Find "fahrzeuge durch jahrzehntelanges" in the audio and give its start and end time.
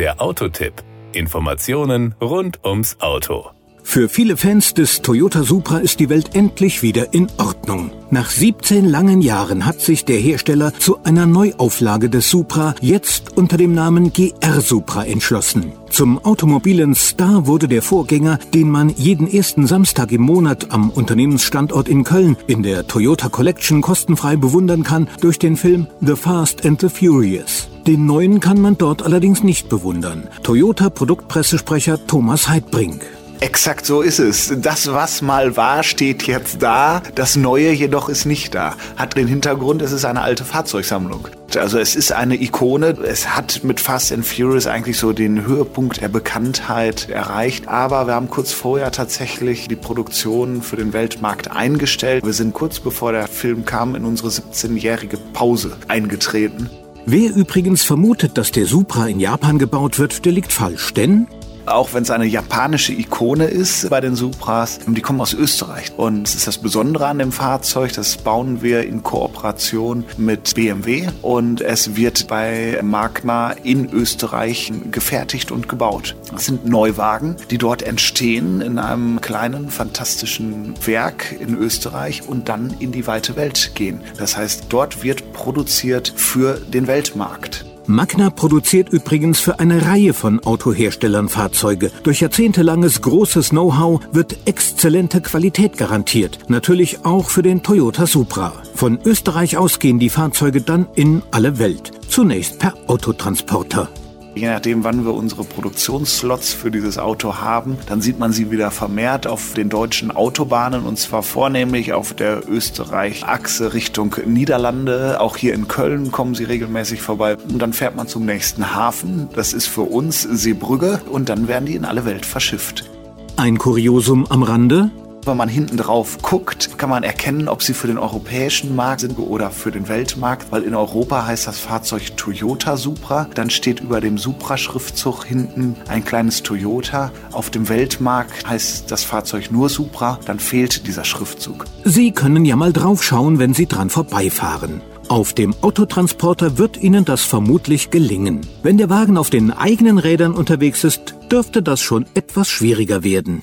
91.28-93.02